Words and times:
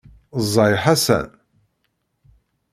Ẓẓay 0.43 0.73
Ḥasan. 0.83 1.27